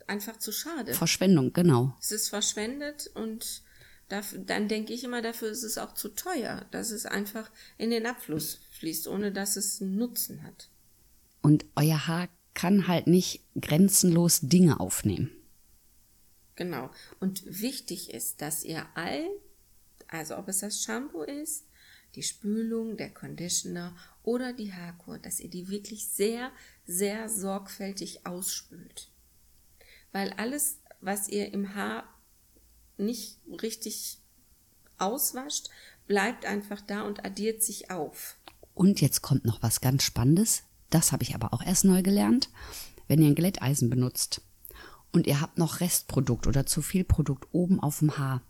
einfach 0.07 0.37
zu 0.37 0.51
schade. 0.51 0.93
Verschwendung, 0.93 1.53
genau. 1.53 1.95
Es 1.99 2.11
ist 2.11 2.29
verschwendet 2.29 3.09
und 3.13 3.63
dann 4.09 4.67
denke 4.67 4.93
ich 4.93 5.03
immer, 5.03 5.21
dafür 5.21 5.49
ist 5.49 5.63
es 5.63 5.77
auch 5.77 5.93
zu 5.93 6.09
teuer, 6.09 6.65
dass 6.71 6.91
es 6.91 7.05
einfach 7.05 7.49
in 7.77 7.89
den 7.89 8.05
Abfluss 8.05 8.59
fließt, 8.71 9.07
ohne 9.07 9.31
dass 9.31 9.55
es 9.55 9.81
einen 9.81 9.95
Nutzen 9.95 10.43
hat. 10.43 10.69
Und 11.41 11.65
euer 11.75 12.07
Haar 12.07 12.29
kann 12.53 12.87
halt 12.87 13.07
nicht 13.07 13.43
grenzenlos 13.59 14.41
Dinge 14.41 14.79
aufnehmen. 14.79 15.31
Genau. 16.55 16.91
Und 17.19 17.43
wichtig 17.45 18.13
ist, 18.13 18.41
dass 18.41 18.63
ihr 18.63 18.85
all, 18.93 19.27
also 20.07 20.37
ob 20.37 20.47
es 20.47 20.59
das 20.59 20.83
Shampoo 20.83 21.23
ist, 21.23 21.65
die 22.15 22.23
Spülung, 22.23 22.95
der 22.95 23.09
Conditioner 23.09 23.95
oder 24.21 24.53
die 24.53 24.71
Haarkur, 24.71 25.17
dass 25.17 25.39
ihr 25.39 25.49
die 25.49 25.69
wirklich 25.69 26.07
sehr, 26.07 26.51
sehr 26.85 27.27
sorgfältig 27.27 28.25
ausspült. 28.25 29.09
Weil 30.11 30.31
alles, 30.33 30.79
was 31.01 31.27
ihr 31.27 31.51
im 31.53 31.73
Haar 31.73 32.12
nicht 32.97 33.39
richtig 33.61 34.17
auswascht, 34.97 35.69
bleibt 36.07 36.45
einfach 36.45 36.81
da 36.81 37.01
und 37.01 37.25
addiert 37.25 37.63
sich 37.63 37.91
auf. 37.91 38.37
Und 38.73 39.01
jetzt 39.01 39.21
kommt 39.21 39.45
noch 39.45 39.61
was 39.61 39.81
ganz 39.81 40.03
Spannendes. 40.03 40.63
Das 40.89 41.11
habe 41.11 41.23
ich 41.23 41.35
aber 41.35 41.53
auch 41.53 41.63
erst 41.63 41.85
neu 41.85 42.01
gelernt. 42.01 42.49
Wenn 43.07 43.21
ihr 43.21 43.27
ein 43.27 43.35
Glätteisen 43.35 43.89
benutzt 43.89 44.41
und 45.11 45.27
ihr 45.27 45.41
habt 45.41 45.57
noch 45.57 45.79
Restprodukt 45.79 46.47
oder 46.47 46.65
zu 46.65 46.81
viel 46.81 47.03
Produkt 47.03 47.47
oben 47.51 47.79
auf 47.79 47.99
dem 47.99 48.17
Haar, 48.17 48.41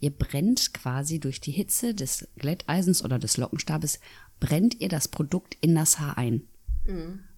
ihr 0.00 0.10
brennt 0.10 0.74
quasi 0.74 1.20
durch 1.20 1.40
die 1.40 1.52
Hitze 1.52 1.94
des 1.94 2.28
Glätteisens 2.36 3.04
oder 3.04 3.18
des 3.18 3.36
Lockenstabes, 3.36 4.00
brennt 4.40 4.80
ihr 4.80 4.88
das 4.88 5.08
Produkt 5.08 5.56
in 5.60 5.74
das 5.74 6.00
Haar 6.00 6.18
ein. 6.18 6.48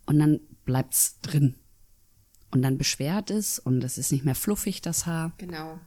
Und 0.06 0.18
dann 0.18 0.40
bleibt's 0.64 1.20
drin. 1.20 1.56
Und 2.50 2.62
dann 2.62 2.78
beschwert 2.78 3.30
es 3.30 3.58
und 3.58 3.82
es 3.84 3.98
ist 3.98 4.12
nicht 4.12 4.24
mehr 4.24 4.34
fluffig, 4.34 4.80
das 4.80 5.06
Haar. 5.06 5.32
Genau. 5.38 5.78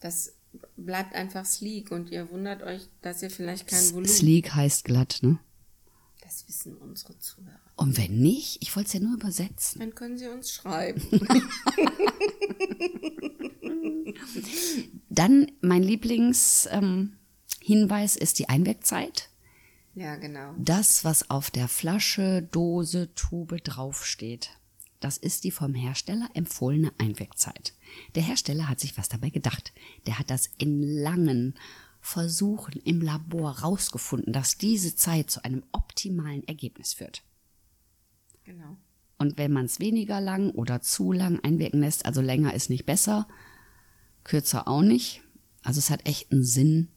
Das 0.00 0.34
bleibt 0.76 1.14
einfach 1.14 1.44
sleek 1.44 1.90
und 1.90 2.10
ihr 2.10 2.30
wundert 2.30 2.62
euch, 2.62 2.88
dass 3.02 3.22
ihr 3.22 3.30
vielleicht 3.30 3.66
kein 3.68 3.84
Volumen. 3.90 4.08
Sleek 4.08 4.54
heißt 4.54 4.84
glatt, 4.84 5.18
ne? 5.22 5.38
Das 6.22 6.46
wissen 6.48 6.76
unsere 6.76 7.18
Zuhörer. 7.18 7.58
Und 7.76 7.96
wenn 7.96 8.18
nicht, 8.20 8.62
ich 8.62 8.74
wollte 8.76 8.88
es 8.88 8.92
ja 8.94 9.00
nur 9.00 9.14
übersetzen. 9.14 9.80
Dann 9.80 9.94
können 9.94 10.18
sie 10.18 10.28
uns 10.28 10.52
schreiben. 10.52 11.02
Dann 15.08 15.50
mein 15.60 15.82
Lieblingshinweis 15.82 18.16
ähm, 18.16 18.22
ist 18.22 18.38
die 18.38 18.48
Einwegzeit. 18.48 19.28
ja, 19.94 20.16
genau. 20.16 20.54
Das, 20.58 21.04
was 21.04 21.30
auf 21.30 21.50
der 21.50 21.68
Flasche, 21.68 22.42
Dose, 22.42 23.14
Tube 23.14 23.62
draufsteht, 23.62 24.50
das 25.00 25.16
ist 25.16 25.44
die 25.44 25.50
vom 25.50 25.74
Hersteller 25.74 26.28
empfohlene 26.34 26.92
Einwegzeit. 26.98 27.74
Der 28.14 28.22
Hersteller 28.22 28.68
hat 28.68 28.80
sich 28.80 28.96
was 28.96 29.08
dabei 29.08 29.30
gedacht. 29.30 29.72
Der 30.06 30.18
hat 30.18 30.30
das 30.30 30.50
in 30.58 30.82
langen 30.82 31.54
Versuchen 32.00 32.80
im 32.84 33.00
Labor 33.00 33.60
rausgefunden, 33.60 34.32
dass 34.32 34.58
diese 34.58 34.94
Zeit 34.94 35.30
zu 35.30 35.44
einem 35.44 35.64
optimalen 35.72 36.46
Ergebnis 36.46 36.94
führt. 36.94 37.22
Genau. 38.44 38.76
Und 39.18 39.36
wenn 39.36 39.52
man 39.52 39.66
es 39.66 39.80
weniger 39.80 40.20
lang 40.20 40.50
oder 40.50 40.80
zu 40.80 41.12
lang 41.12 41.40
einwirken 41.40 41.80
lässt, 41.80 42.06
also 42.06 42.22
länger 42.22 42.54
ist 42.54 42.70
nicht 42.70 42.86
besser, 42.86 43.28
kürzer 44.24 44.66
auch 44.66 44.82
nicht. 44.82 45.22
Also 45.62 45.78
es 45.78 45.90
hat 45.90 46.06
echt 46.06 46.32
einen 46.32 46.42
Sinn, 46.42 46.88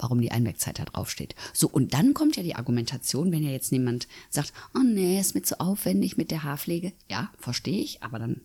warum 0.00 0.20
die 0.20 0.32
Einwegzeit 0.32 0.78
da 0.78 0.84
draufsteht. 0.84 1.34
So, 1.52 1.68
und 1.68 1.94
dann 1.94 2.14
kommt 2.14 2.36
ja 2.36 2.42
die 2.42 2.56
Argumentation, 2.56 3.30
wenn 3.32 3.42
ja 3.42 3.50
jetzt 3.50 3.72
niemand 3.72 4.08
sagt, 4.30 4.52
oh 4.74 4.82
nee, 4.82 5.20
ist 5.20 5.34
mir 5.34 5.42
zu 5.42 5.60
aufwendig 5.60 6.16
mit 6.16 6.30
der 6.30 6.42
Haarpflege. 6.42 6.92
Ja, 7.08 7.30
verstehe 7.38 7.82
ich, 7.82 8.02
aber 8.02 8.18
dann 8.18 8.40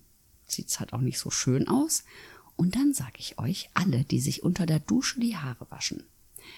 sieht's 0.45 0.79
halt 0.79 0.93
auch 0.93 1.01
nicht 1.01 1.19
so 1.19 1.31
schön 1.31 1.67
aus. 1.67 2.03
Und 2.55 2.75
dann 2.75 2.93
sage 2.93 3.17
ich 3.17 3.39
euch, 3.39 3.69
alle, 3.73 4.03
die 4.03 4.19
sich 4.19 4.43
unter 4.43 4.65
der 4.65 4.79
Dusche 4.79 5.19
die 5.19 5.35
Haare 5.35 5.67
waschen, 5.69 6.03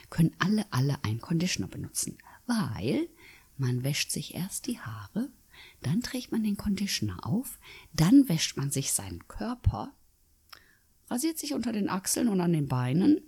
können 0.10 0.36
alle, 0.40 0.66
alle 0.72 1.04
einen 1.04 1.22
Conditioner 1.22 1.68
benutzen. 1.68 2.18
Weil 2.46 3.08
man 3.58 3.84
wäscht 3.84 4.12
sich 4.12 4.36
erst 4.36 4.68
die 4.68 4.80
Haare, 4.80 5.30
dann 5.82 6.02
trägt 6.02 6.32
man 6.32 6.44
den 6.44 6.58
Conditioner 6.58 7.26
auf, 7.26 7.60
dann 7.94 8.30
wäscht 8.30 8.58
man 8.58 8.72
sich 8.72 8.94
seinen 8.94 9.28
Körper, 9.28 9.92
rasiert 11.10 11.40
sich 11.40 11.54
unter 11.54 11.72
den 11.72 11.90
Achseln 11.90 12.28
und 12.28 12.42
an 12.42 12.54
den 12.54 12.68
Beinen 12.68 13.22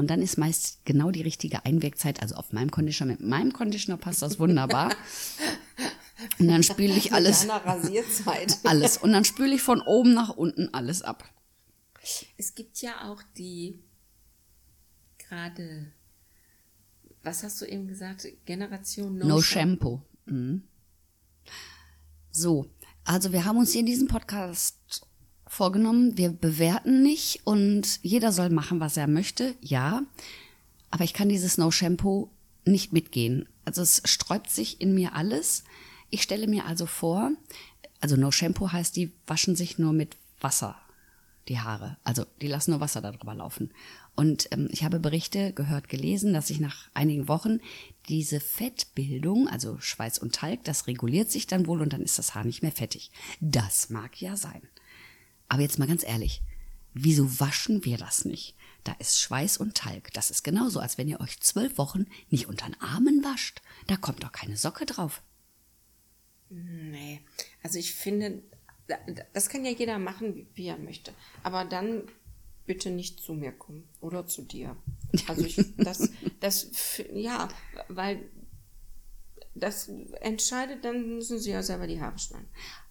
und 0.00 0.08
dann 0.08 0.22
ist 0.22 0.38
meist 0.38 0.84
genau 0.86 1.10
die 1.10 1.20
richtige 1.20 1.64
Einwegzeit. 1.66 2.22
Also 2.22 2.36
auf 2.36 2.52
meinem 2.52 2.70
Conditioner, 2.70 3.12
mit 3.12 3.20
meinem 3.20 3.52
Conditioner 3.52 3.98
passt 3.98 4.22
das 4.22 4.38
wunderbar. 4.38 4.94
Und 6.38 6.48
dann 6.48 6.62
spüle 6.62 6.94
ich 6.94 7.12
alles, 7.12 7.46
Rasierzeit. 7.48 8.58
alles. 8.64 8.96
Und 8.96 9.12
dann 9.12 9.24
spüle 9.24 9.54
ich 9.54 9.62
von 9.62 9.82
oben 9.82 10.14
nach 10.14 10.30
unten 10.30 10.72
alles 10.72 11.02
ab. 11.02 11.24
Es 12.38 12.54
gibt 12.54 12.80
ja 12.80 13.10
auch 13.10 13.22
die 13.36 13.78
gerade, 15.18 15.92
was 17.22 17.42
hast 17.42 17.60
du 17.60 17.66
eben 17.66 17.86
gesagt, 17.86 18.26
Generation 18.46 19.18
No, 19.18 19.26
No, 19.26 19.42
Shampoo. 19.42 20.02
Shampoo. 20.26 20.34
Mhm. 20.34 20.62
So, 22.30 22.70
also 23.04 23.32
wir 23.32 23.44
haben 23.44 23.58
uns 23.58 23.72
hier 23.72 23.80
in 23.80 23.86
diesem 23.86 24.08
Podcast 24.08 25.06
vorgenommen, 25.50 26.16
wir 26.16 26.30
bewerten 26.30 27.02
nicht 27.02 27.40
und 27.44 27.98
jeder 28.02 28.30
soll 28.30 28.50
machen, 28.50 28.78
was 28.78 28.96
er 28.96 29.08
möchte, 29.08 29.56
ja. 29.60 30.04
Aber 30.92 31.02
ich 31.02 31.12
kann 31.12 31.28
dieses 31.28 31.58
No 31.58 31.72
Shampoo 31.72 32.30
nicht 32.64 32.92
mitgehen. 32.92 33.48
Also 33.64 33.82
es 33.82 34.00
sträubt 34.04 34.48
sich 34.48 34.80
in 34.80 34.94
mir 34.94 35.14
alles. 35.14 35.64
Ich 36.08 36.22
stelle 36.22 36.46
mir 36.46 36.66
also 36.66 36.86
vor, 36.86 37.32
also 38.00 38.16
No 38.16 38.30
Shampoo 38.30 38.70
heißt, 38.70 38.94
die 38.94 39.12
waschen 39.26 39.56
sich 39.56 39.76
nur 39.76 39.92
mit 39.92 40.16
Wasser 40.40 40.76
die 41.48 41.58
Haare. 41.58 41.96
Also 42.04 42.24
die 42.40 42.46
lassen 42.46 42.70
nur 42.70 42.80
Wasser 42.80 43.00
darüber 43.00 43.34
laufen. 43.34 43.72
Und 44.14 44.46
ähm, 44.52 44.68
ich 44.70 44.84
habe 44.84 45.00
Berichte 45.00 45.52
gehört, 45.52 45.88
gelesen, 45.88 46.32
dass 46.32 46.46
sich 46.46 46.60
nach 46.60 46.88
einigen 46.94 47.26
Wochen 47.26 47.58
diese 48.08 48.38
Fettbildung, 48.38 49.48
also 49.48 49.78
Schweiß 49.80 50.20
und 50.20 50.32
Talg, 50.32 50.62
das 50.62 50.86
reguliert 50.86 51.28
sich 51.28 51.48
dann 51.48 51.66
wohl 51.66 51.82
und 51.82 51.92
dann 51.92 52.02
ist 52.02 52.20
das 52.20 52.36
Haar 52.36 52.44
nicht 52.44 52.62
mehr 52.62 52.70
fettig. 52.70 53.10
Das 53.40 53.90
mag 53.90 54.20
ja 54.20 54.36
sein. 54.36 54.62
Aber 55.50 55.62
jetzt 55.62 55.80
mal 55.80 55.88
ganz 55.88 56.04
ehrlich, 56.04 56.42
wieso 56.94 57.40
waschen 57.40 57.84
wir 57.84 57.98
das 57.98 58.24
nicht? 58.24 58.54
Da 58.84 58.92
ist 58.92 59.20
Schweiß 59.20 59.58
und 59.58 59.74
Talg. 59.74 60.12
Das 60.14 60.30
ist 60.30 60.44
genauso, 60.44 60.78
als 60.78 60.96
wenn 60.96 61.08
ihr 61.08 61.20
euch 61.20 61.40
zwölf 61.40 61.76
Wochen 61.76 62.06
nicht 62.30 62.46
unter 62.46 62.66
den 62.66 62.80
Armen 62.80 63.22
wascht. 63.24 63.60
Da 63.88 63.96
kommt 63.96 64.22
doch 64.22 64.32
keine 64.32 64.56
Socke 64.56 64.86
drauf. 64.86 65.22
Nee, 66.48 67.20
also 67.64 67.78
ich 67.78 67.94
finde, 67.94 68.42
das 69.32 69.48
kann 69.48 69.64
ja 69.64 69.72
jeder 69.72 69.98
machen, 69.98 70.46
wie 70.54 70.66
er 70.66 70.78
möchte. 70.78 71.12
Aber 71.42 71.64
dann 71.64 72.04
bitte 72.66 72.90
nicht 72.90 73.20
zu 73.20 73.34
mir 73.34 73.50
kommen 73.50 73.88
oder 74.00 74.26
zu 74.26 74.42
dir. 74.42 74.76
Also 75.26 75.44
ich, 75.44 75.58
das, 75.76 76.08
das, 76.38 76.70
ja, 77.12 77.48
weil 77.88 78.30
das 79.56 79.88
entscheidet, 80.20 80.84
dann 80.84 81.16
müssen 81.16 81.40
sie 81.40 81.50
ja 81.50 81.64
selber 81.64 81.88
die 81.88 82.00
Haare 82.00 82.16
schneiden. 82.20 82.46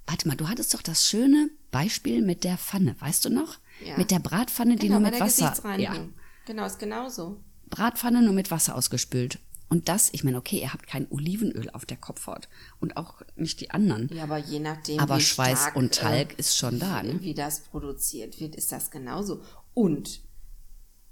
Warte 0.06 0.28
mal, 0.28 0.36
du 0.36 0.50
hattest 0.50 0.74
doch 0.74 0.82
das 0.82 1.08
schöne 1.08 1.50
Beispiel 1.72 2.22
mit 2.22 2.44
der 2.44 2.58
Pfanne, 2.58 2.96
weißt 3.00 3.26
du 3.26 3.30
noch? 3.30 3.58
Ja. 3.86 3.98
Mit 3.98 4.12
der 4.12 4.20
Bratpfanne, 4.20 4.76
die 4.76 4.88
genau, 4.88 5.00
nur 5.00 5.10
mit 5.10 5.14
der 5.16 5.26
Wasser. 5.26 5.50
Gesichtsreinigung. 5.50 6.14
Genau, 6.46 6.66
ist 6.66 6.80
genauso. 6.80 7.44
Bratpfanne 7.70 8.22
nur 8.22 8.34
mit 8.34 8.52
Wasser 8.52 8.76
ausgespült. 8.76 9.40
Und 9.70 9.88
das, 9.88 10.10
ich 10.14 10.24
meine, 10.24 10.38
okay, 10.38 10.60
ihr 10.60 10.74
habt 10.74 10.88
kein 10.88 11.06
Olivenöl 11.12 11.70
auf 11.70 11.86
der 11.86 11.98
Kopfhaut 11.98 12.50
und 12.80 12.98
auch 12.98 13.22
nicht 13.36 13.62
die 13.62 13.70
anderen. 13.70 14.10
Ja, 14.12 14.24
aber 14.24 14.40
je 14.40 14.60
nachdem, 14.60 15.00
Aber 15.00 15.18
wie 15.18 15.22
Schweiß 15.22 15.60
stark, 15.60 15.76
und 15.76 15.94
Talg 15.94 16.34
äh, 16.34 16.36
ist 16.38 16.58
schon 16.58 16.80
da, 16.80 17.04
ne? 17.04 17.22
wie 17.22 17.36
das 17.36 17.62
produziert 17.62 18.40
wird, 18.40 18.56
ist 18.56 18.72
das 18.72 18.90
genauso. 18.90 19.44
Und 19.76 20.22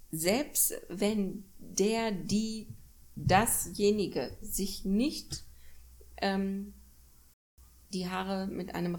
selbst 0.09 0.73
wenn 0.89 1.43
der, 1.59 2.11
die, 2.11 2.67
dasjenige 3.17 4.37
sich 4.41 4.85
nicht 4.85 5.43
ähm, 6.17 6.73
die 7.93 8.09
Haare 8.09 8.47
mit 8.47 8.75
einem 8.75 8.95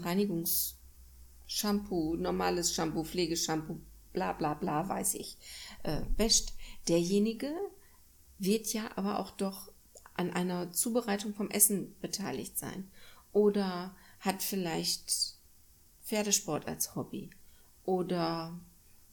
Reinigungsshampoo, 1.49 2.15
normales 2.15 2.73
Shampoo, 2.73 3.03
Pflegeshampoo, 3.03 3.81
bla 4.13 4.33
bla 4.33 4.53
bla, 4.53 4.87
weiß 4.87 5.15
ich, 5.15 5.37
äh, 5.83 6.01
wäscht, 6.15 6.53
derjenige 6.87 7.53
wird 8.37 8.71
ja 8.73 8.89
aber 8.95 9.19
auch 9.19 9.31
doch 9.31 9.71
an 10.13 10.31
einer 10.31 10.71
Zubereitung 10.71 11.33
vom 11.33 11.49
Essen 11.49 11.95
beteiligt 12.01 12.57
sein. 12.57 12.89
Oder 13.31 13.95
hat 14.19 14.43
vielleicht 14.43 15.35
Pferdesport 16.03 16.67
als 16.67 16.95
Hobby. 16.95 17.29
Oder 17.83 18.59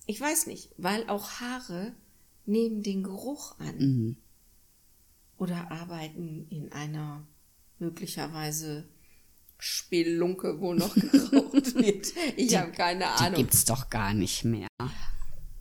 ich 0.07 0.21
weiß 0.21 0.47
nicht, 0.47 0.71
weil 0.77 1.09
auch 1.09 1.41
Haare 1.41 1.95
nehmen 2.45 2.83
den 2.83 3.03
Geruch 3.03 3.59
an. 3.59 4.17
Oder 5.39 5.71
arbeiten 5.71 6.47
in 6.51 6.73
einer 6.73 7.27
möglicherweise 7.79 8.89
Spelunke, 9.59 10.61
wo 10.61 10.75
noch 10.75 10.95
geraucht 10.95 11.75
wird. 11.77 12.13
Ich 12.37 12.57
habe 12.57 12.73
keine 12.73 13.01
Die 13.01 13.25
Ahnung. 13.25 13.35
gibt's 13.41 13.65
doch 13.65 13.89
gar 13.91 14.15
nicht 14.15 14.45
mehr. 14.45 14.69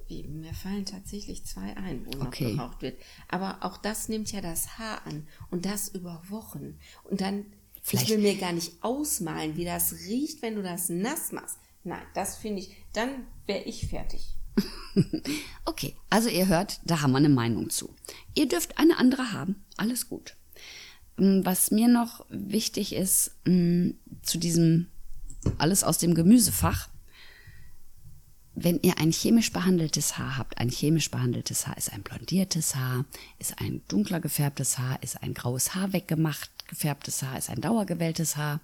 Wie, 0.07 0.23
mir 0.23 0.53
fallen 0.53 0.85
tatsächlich 0.85 1.45
zwei 1.45 1.75
ein, 1.77 2.05
wo 2.05 2.21
Okay. 2.25 2.53
noch 2.53 2.57
geraucht 2.57 2.81
wird. 2.81 3.01
Aber 3.27 3.57
auch 3.61 3.77
das 3.77 4.07
nimmt 4.09 4.31
ja 4.31 4.41
das 4.41 4.77
Haar 4.77 5.05
an. 5.07 5.27
Und 5.49 5.65
das 5.65 5.87
über 5.89 6.21
Wochen. 6.29 6.77
Und 7.03 7.21
dann, 7.21 7.45
Vielleicht- 7.81 8.05
ich 8.05 8.11
will 8.11 8.19
mir 8.21 8.35
gar 8.37 8.53
nicht 8.53 8.83
ausmalen, 8.83 9.55
wie 9.57 9.65
das 9.65 9.93
riecht, 10.07 10.41
wenn 10.41 10.55
du 10.55 10.61
das 10.63 10.89
nass 10.89 11.31
machst. 11.31 11.57
Nein, 11.83 12.05
das 12.13 12.37
finde 12.37 12.61
ich, 12.61 12.75
dann 12.93 13.25
wäre 13.47 13.63
ich 13.63 13.87
fertig. 13.87 14.35
Okay, 15.65 15.95
also 16.09 16.29
ihr 16.29 16.47
hört, 16.47 16.79
da 16.85 17.01
haben 17.01 17.11
wir 17.11 17.17
eine 17.17 17.27
Meinung 17.29 17.69
zu. 17.69 17.93
Ihr 18.33 18.47
dürft 18.47 18.77
eine 18.77 18.97
andere 18.97 19.33
haben, 19.33 19.65
alles 19.75 20.07
gut. 20.07 20.37
Mm, 21.17 21.41
Was 21.43 21.71
mir 21.71 21.87
noch 21.87 22.25
wichtig 22.29 22.93
ist, 22.93 23.31
mm, 23.45 23.91
zu 24.21 24.37
diesem 24.37 24.87
alles 25.57 25.83
aus 25.83 25.97
dem 25.97 26.15
Gemüsefach, 26.15 26.89
wenn 28.55 28.79
ihr 28.81 28.97
ein 28.99 29.11
chemisch 29.11 29.51
behandeltes 29.51 30.17
Haar 30.17 30.37
habt, 30.37 30.57
ein 30.57 30.69
chemisch 30.69 31.11
behandeltes 31.11 31.67
Haar 31.67 31.77
ist 31.77 31.91
ein 31.91 32.03
blondiertes 32.03 32.75
Haar, 32.75 33.05
ist 33.37 33.59
ein 33.59 33.81
dunkler 33.89 34.21
gefärbtes 34.21 34.77
Haar, 34.77 35.01
ist 35.03 35.21
ein 35.21 35.33
graues 35.33 35.75
Haar 35.75 35.91
weggemacht, 35.91 36.49
gefärbtes 36.67 37.21
Haar, 37.21 37.37
ist 37.37 37.49
ein 37.49 37.59
dauergewelltes 37.59 38.37
Haar 38.37 38.61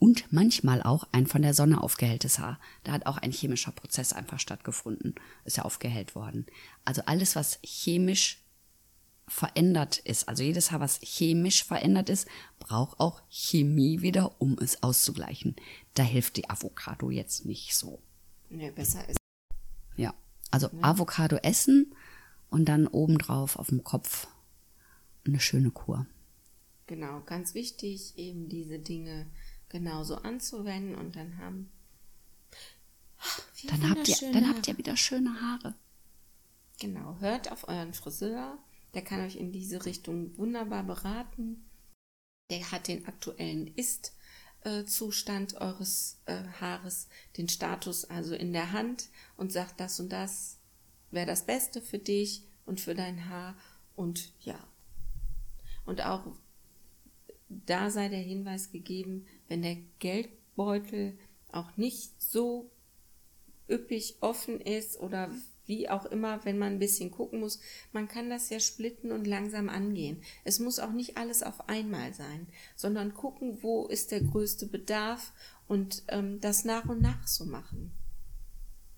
und 0.00 0.32
manchmal 0.32 0.82
auch 0.82 1.06
ein 1.12 1.28
von 1.28 1.42
der 1.42 1.54
Sonne 1.54 1.80
aufgehelltes 1.80 2.40
Haar. 2.40 2.58
Da 2.82 2.92
hat 2.92 3.06
auch 3.06 3.16
ein 3.16 3.30
chemischer 3.30 3.70
Prozess 3.72 4.12
einfach 4.12 4.40
stattgefunden, 4.40 5.14
ist 5.44 5.56
ja 5.56 5.64
aufgehellt 5.64 6.16
worden. 6.16 6.44
Also 6.84 7.02
alles, 7.06 7.36
was 7.36 7.60
chemisch 7.62 8.43
verändert 9.26 9.98
ist, 9.98 10.28
also 10.28 10.42
jedes 10.42 10.70
Haar, 10.70 10.80
was 10.80 11.00
chemisch 11.00 11.64
verändert 11.64 12.10
ist, 12.10 12.28
braucht 12.58 13.00
auch 13.00 13.22
Chemie 13.28 14.02
wieder, 14.02 14.40
um 14.40 14.58
es 14.58 14.82
auszugleichen. 14.82 15.56
Da 15.94 16.02
hilft 16.02 16.36
die 16.36 16.50
Avocado 16.50 17.10
jetzt 17.10 17.46
nicht 17.46 17.74
so. 17.74 18.02
Nee, 18.50 18.70
besser 18.70 19.08
ist. 19.08 19.16
Ja, 19.96 20.14
also 20.50 20.68
Avocado 20.82 21.36
essen 21.36 21.94
und 22.50 22.66
dann 22.66 22.86
obendrauf 22.86 23.58
auf 23.58 23.68
dem 23.68 23.82
Kopf 23.82 24.28
eine 25.26 25.40
schöne 25.40 25.70
Kur. 25.70 26.06
Genau, 26.86 27.20
ganz 27.20 27.54
wichtig, 27.54 28.18
eben 28.18 28.48
diese 28.48 28.78
Dinge 28.78 29.26
genauso 29.70 30.16
anzuwenden 30.16 30.94
und 30.94 31.16
dann 31.16 31.38
haben. 31.38 31.70
Dann 33.66 33.90
habt 33.90 34.06
ihr, 34.06 34.32
dann 34.32 34.48
habt 34.48 34.68
ihr 34.68 34.76
wieder 34.76 34.96
schöne 34.96 35.40
Haare. 35.40 35.74
Genau, 36.78 37.16
hört 37.20 37.50
auf 37.50 37.66
euren 37.66 37.94
Friseur. 37.94 38.58
Der 38.94 39.02
kann 39.02 39.20
euch 39.20 39.36
in 39.36 39.52
diese 39.52 39.84
Richtung 39.84 40.36
wunderbar 40.38 40.84
beraten. 40.84 41.68
Der 42.50 42.70
hat 42.70 42.88
den 42.88 43.06
aktuellen 43.06 43.74
Ist-Zustand 43.74 45.54
eures 45.60 46.20
äh, 46.26 46.44
Haares, 46.60 47.08
den 47.36 47.48
Status 47.48 48.04
also 48.04 48.34
in 48.34 48.52
der 48.52 48.72
Hand 48.72 49.08
und 49.36 49.52
sagt, 49.52 49.80
das 49.80 49.98
und 49.98 50.10
das 50.10 50.58
wäre 51.10 51.26
das 51.26 51.44
Beste 51.44 51.80
für 51.80 51.98
dich 51.98 52.44
und 52.66 52.80
für 52.80 52.94
dein 52.94 53.28
Haar. 53.28 53.56
Und 53.96 54.32
ja. 54.40 54.58
Und 55.84 56.04
auch 56.04 56.26
da 57.48 57.90
sei 57.90 58.08
der 58.08 58.20
Hinweis 58.20 58.70
gegeben, 58.70 59.26
wenn 59.48 59.62
der 59.62 59.76
Geldbeutel 59.98 61.18
auch 61.50 61.76
nicht 61.76 62.20
so 62.22 62.70
üppig 63.68 64.16
offen 64.20 64.60
ist 64.60 64.98
oder 64.98 65.30
wie 65.66 65.88
auch 65.88 66.04
immer, 66.06 66.44
wenn 66.44 66.58
man 66.58 66.74
ein 66.74 66.78
bisschen 66.78 67.10
gucken 67.10 67.40
muss, 67.40 67.60
man 67.92 68.08
kann 68.08 68.30
das 68.30 68.50
ja 68.50 68.60
splitten 68.60 69.12
und 69.12 69.26
langsam 69.26 69.68
angehen. 69.68 70.22
Es 70.44 70.58
muss 70.58 70.78
auch 70.78 70.92
nicht 70.92 71.16
alles 71.16 71.42
auf 71.42 71.68
einmal 71.68 72.12
sein, 72.14 72.46
sondern 72.76 73.14
gucken, 73.14 73.62
wo 73.62 73.86
ist 73.86 74.10
der 74.10 74.20
größte 74.20 74.66
Bedarf 74.66 75.32
und 75.68 76.02
ähm, 76.08 76.40
das 76.40 76.64
nach 76.64 76.86
und 76.86 77.00
nach 77.00 77.26
so 77.26 77.44
machen. 77.44 77.92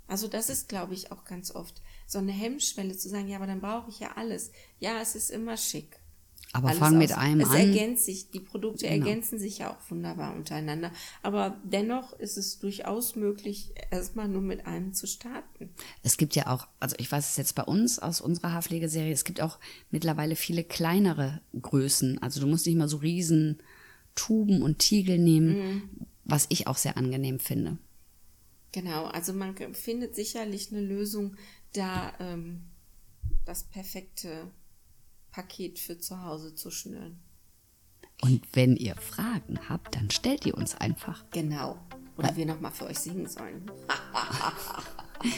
Also 0.08 0.28
das 0.28 0.50
ist, 0.50 0.68
glaube 0.68 0.94
ich, 0.94 1.10
auch 1.10 1.24
ganz 1.24 1.54
oft 1.54 1.82
so 2.06 2.18
eine 2.18 2.32
Hemmschwelle 2.32 2.96
zu 2.96 3.08
sagen, 3.08 3.28
ja, 3.28 3.36
aber 3.36 3.46
dann 3.46 3.60
brauche 3.60 3.90
ich 3.90 3.98
ja 3.98 4.12
alles. 4.16 4.52
Ja, 4.78 5.00
es 5.00 5.16
ist 5.16 5.30
immer 5.30 5.56
schick. 5.56 5.98
Aber 6.56 6.68
Alles 6.68 6.78
fang 6.78 6.96
mit 6.98 7.12
aus- 7.12 7.18
einem 7.18 7.40
es 7.40 7.50
an. 7.50 7.56
ergänzt 7.56 8.04
sich, 8.06 8.30
die 8.30 8.40
Produkte 8.40 8.86
Genau. 8.88 9.06
ergänzen 9.06 9.38
sich 9.38 9.58
ja 9.58 9.72
auch 9.72 9.90
wunderbar 9.90 10.34
untereinander. 10.34 10.90
Aber 11.22 11.60
dennoch 11.64 12.12
ist 12.18 12.36
es 12.38 12.58
durchaus 12.58 13.14
möglich, 13.14 13.74
erstmal 13.90 14.26
nur 14.28 14.40
mit 14.42 14.66
einem 14.66 14.94
zu 14.94 15.06
starten. 15.06 15.70
Es 16.02 16.16
gibt 16.16 16.34
ja 16.34 16.46
auch, 16.46 16.66
also 16.80 16.96
ich 16.98 17.12
weiß 17.12 17.28
es 17.30 17.36
jetzt 17.36 17.54
bei 17.54 17.62
uns 17.64 17.98
aus 17.98 18.20
unserer 18.20 18.52
Haarpflegeserie, 18.52 19.12
es 19.12 19.24
gibt 19.24 19.40
auch 19.42 19.58
mittlerweile 19.90 20.34
viele 20.36 20.64
kleinere 20.64 21.40
Größen. 21.60 22.22
Also 22.22 22.40
du 22.40 22.46
musst 22.46 22.66
nicht 22.66 22.76
mal 22.76 22.88
so 22.88 22.96
riesen 22.96 23.58
Tuben 24.14 24.62
und 24.62 24.78
Tiegel 24.78 25.18
nehmen, 25.18 26.06
was 26.24 26.46
ich 26.48 26.66
auch 26.68 26.76
sehr 26.78 26.96
angenehm 26.96 27.38
finde. 27.38 27.76
Genau, 28.72 29.04
also 29.06 29.32
man 29.32 29.54
findet 29.74 30.14
sicherlich 30.14 30.70
eine 30.72 30.80
Lösung, 30.80 31.36
da 31.74 32.12
ähm, 32.18 32.62
das 33.44 33.64
perfekte 33.64 34.50
Paket 35.36 35.78
für 35.78 35.98
zu 35.98 36.22
Hause 36.22 36.54
zu 36.54 36.70
schnüren. 36.70 37.20
Und 38.22 38.40
wenn 38.54 38.74
ihr 38.74 38.94
Fragen 38.96 39.58
habt, 39.68 39.94
dann 39.94 40.10
stellt 40.10 40.46
ihr 40.46 40.56
uns 40.56 40.74
einfach. 40.76 41.24
Genau. 41.30 41.76
Oder 42.16 42.34
wir 42.34 42.46
nochmal 42.46 42.72
für 42.72 42.86
euch 42.86 42.98
singen 42.98 43.28
sollen. 43.28 43.70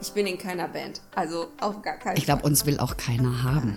ich 0.00 0.10
bin 0.12 0.26
in 0.26 0.38
keiner 0.38 0.66
Band, 0.68 1.02
also 1.14 1.48
auf 1.60 1.82
gar 1.82 1.98
keinen 1.98 2.16
Ich 2.16 2.24
glaube, 2.24 2.40
Fall. 2.40 2.50
uns 2.50 2.64
will 2.64 2.78
auch 2.78 2.96
keiner 2.96 3.42
haben. 3.42 3.76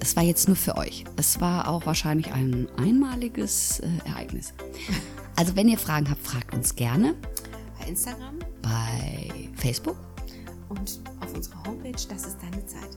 Es 0.00 0.16
war 0.16 0.22
jetzt 0.22 0.48
nur 0.48 0.56
für 0.56 0.78
euch. 0.78 1.04
Es 1.16 1.38
war 1.42 1.68
auch 1.68 1.84
wahrscheinlich 1.84 2.32
ein 2.32 2.66
einmaliges 2.78 3.80
äh, 3.80 3.88
Ereignis. 4.06 4.54
Also 5.36 5.56
wenn 5.56 5.68
ihr 5.68 5.76
Fragen 5.76 6.08
habt, 6.08 6.22
fragt 6.22 6.54
uns 6.54 6.74
gerne 6.74 7.14
Bei 7.78 7.86
Instagram 7.86 8.38
bei 8.62 9.50
Facebook. 9.56 9.98
und 10.70 11.00
auf 11.20 11.34
unserer 11.34 11.62
Homepage, 11.64 11.92
das 12.08 12.24
ist 12.24 12.38
deine 12.40 12.64
Zeit. 12.64 12.96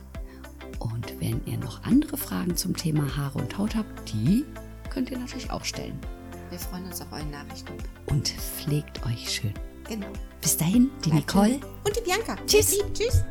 Und 0.79 1.19
wenn 1.19 1.41
ihr 1.45 1.57
noch 1.57 1.83
andere 1.83 2.17
Fragen 2.17 2.55
zum 2.55 2.75
Thema 2.75 3.15
Haare 3.15 3.39
und 3.39 3.57
Haut 3.57 3.75
habt, 3.75 4.11
die 4.13 4.45
könnt 4.89 5.09
ihr 5.11 5.17
natürlich 5.17 5.49
auch 5.49 5.63
stellen. 5.63 5.97
Wir 6.49 6.59
freuen 6.59 6.85
uns 6.85 7.01
auf 7.01 7.11
eure 7.11 7.25
Nachrichten. 7.25 7.73
Und 8.07 8.27
pflegt 8.29 9.05
euch 9.05 9.29
schön. 9.29 9.53
Genau. 9.87 10.07
Bis 10.41 10.55
dahin, 10.57 10.91
die 11.03 11.09
Bleibt 11.09 11.27
Nicole. 11.27 11.49
schön. 11.49 11.61
Und 11.83 11.95
die 11.97 12.01
Bianca. 12.01 12.35
Tschüss. 12.45 12.77
Tschüss. 12.93 13.23